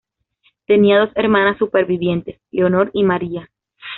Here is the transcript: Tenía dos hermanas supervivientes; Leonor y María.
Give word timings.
Tenía 0.65 0.97
dos 0.99 1.11
hermanas 1.13 1.59
supervivientes; 1.59 2.41
Leonor 2.49 2.89
y 2.91 3.03
María. 3.03 3.51